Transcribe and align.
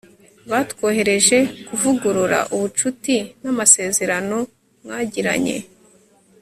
batwohereje 0.51 1.37
kuvugurura 1.67 2.39
ubucuti 2.55 3.15
n'amasezerano 3.41 4.37
mwagiranye 4.83 5.57